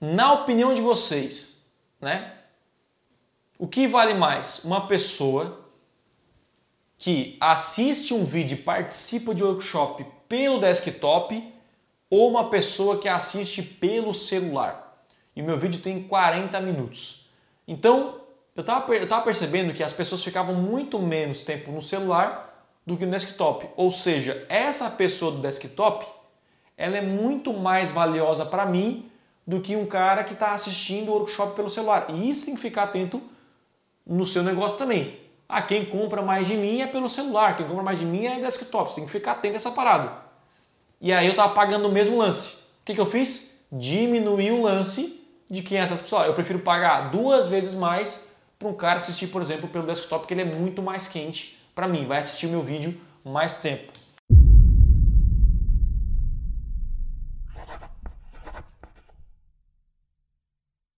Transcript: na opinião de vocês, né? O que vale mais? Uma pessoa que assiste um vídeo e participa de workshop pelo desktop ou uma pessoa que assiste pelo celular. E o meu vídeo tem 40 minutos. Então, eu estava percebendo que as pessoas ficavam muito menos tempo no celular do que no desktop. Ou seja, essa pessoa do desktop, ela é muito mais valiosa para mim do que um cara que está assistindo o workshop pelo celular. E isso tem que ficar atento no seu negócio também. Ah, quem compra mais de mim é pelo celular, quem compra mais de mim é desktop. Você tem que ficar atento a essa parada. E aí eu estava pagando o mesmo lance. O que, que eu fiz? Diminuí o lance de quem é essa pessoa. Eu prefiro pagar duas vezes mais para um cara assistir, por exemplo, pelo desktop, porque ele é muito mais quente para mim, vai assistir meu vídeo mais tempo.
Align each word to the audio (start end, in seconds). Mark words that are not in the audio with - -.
na 0.00 0.32
opinião 0.32 0.74
de 0.74 0.80
vocês, 0.80 1.68
né? 2.00 2.34
O 3.58 3.66
que 3.66 3.86
vale 3.88 4.14
mais? 4.14 4.64
Uma 4.64 4.86
pessoa 4.86 5.66
que 6.96 7.36
assiste 7.40 8.14
um 8.14 8.24
vídeo 8.24 8.56
e 8.56 8.62
participa 8.62 9.34
de 9.34 9.42
workshop 9.42 10.06
pelo 10.28 10.60
desktop 10.60 11.52
ou 12.10 12.30
uma 12.30 12.50
pessoa 12.50 12.98
que 12.98 13.08
assiste 13.08 13.62
pelo 13.62 14.14
celular. 14.14 15.04
E 15.34 15.42
o 15.42 15.44
meu 15.44 15.58
vídeo 15.58 15.80
tem 15.80 16.02
40 16.02 16.60
minutos. 16.60 17.28
Então, 17.66 18.20
eu 18.56 18.62
estava 18.62 19.22
percebendo 19.22 19.74
que 19.74 19.82
as 19.82 19.92
pessoas 19.92 20.24
ficavam 20.24 20.54
muito 20.54 20.98
menos 20.98 21.42
tempo 21.42 21.70
no 21.70 21.82
celular 21.82 22.66
do 22.86 22.96
que 22.96 23.04
no 23.04 23.12
desktop. 23.12 23.68
Ou 23.76 23.90
seja, 23.90 24.46
essa 24.48 24.90
pessoa 24.90 25.32
do 25.32 25.38
desktop, 25.38 26.06
ela 26.76 26.96
é 26.96 27.02
muito 27.02 27.52
mais 27.52 27.92
valiosa 27.92 28.46
para 28.46 28.66
mim 28.66 29.10
do 29.48 29.62
que 29.62 29.74
um 29.74 29.86
cara 29.86 30.22
que 30.22 30.34
está 30.34 30.52
assistindo 30.52 31.08
o 31.08 31.14
workshop 31.14 31.56
pelo 31.56 31.70
celular. 31.70 32.08
E 32.10 32.28
isso 32.28 32.44
tem 32.44 32.54
que 32.54 32.60
ficar 32.60 32.82
atento 32.82 33.22
no 34.06 34.26
seu 34.26 34.42
negócio 34.42 34.76
também. 34.76 35.18
Ah, 35.48 35.62
quem 35.62 35.86
compra 35.86 36.20
mais 36.20 36.46
de 36.46 36.54
mim 36.54 36.82
é 36.82 36.86
pelo 36.86 37.08
celular, 37.08 37.56
quem 37.56 37.66
compra 37.66 37.82
mais 37.82 37.98
de 37.98 38.04
mim 38.04 38.26
é 38.26 38.38
desktop. 38.38 38.90
Você 38.90 38.96
tem 38.96 39.06
que 39.06 39.10
ficar 39.10 39.32
atento 39.32 39.54
a 39.54 39.56
essa 39.56 39.70
parada. 39.70 40.12
E 41.00 41.14
aí 41.14 41.24
eu 41.24 41.30
estava 41.30 41.54
pagando 41.54 41.88
o 41.88 41.90
mesmo 41.90 42.18
lance. 42.18 42.56
O 42.82 42.84
que, 42.84 42.92
que 42.92 43.00
eu 43.00 43.06
fiz? 43.06 43.64
Diminuí 43.72 44.50
o 44.50 44.60
lance 44.60 45.26
de 45.50 45.62
quem 45.62 45.78
é 45.78 45.80
essa 45.80 45.96
pessoa. 45.96 46.26
Eu 46.26 46.34
prefiro 46.34 46.58
pagar 46.58 47.10
duas 47.10 47.46
vezes 47.46 47.72
mais 47.72 48.28
para 48.58 48.68
um 48.68 48.74
cara 48.74 48.98
assistir, 48.98 49.28
por 49.28 49.40
exemplo, 49.40 49.66
pelo 49.66 49.86
desktop, 49.86 50.20
porque 50.20 50.34
ele 50.34 50.42
é 50.42 50.44
muito 50.44 50.82
mais 50.82 51.08
quente 51.08 51.58
para 51.74 51.88
mim, 51.88 52.04
vai 52.04 52.18
assistir 52.18 52.48
meu 52.48 52.62
vídeo 52.62 53.00
mais 53.24 53.56
tempo. 53.56 53.90